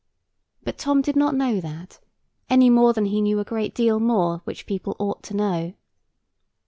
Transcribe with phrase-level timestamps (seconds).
[0.63, 1.99] But Tom did not know that,
[2.49, 5.73] any more than he knew a great deal more which people ought to know.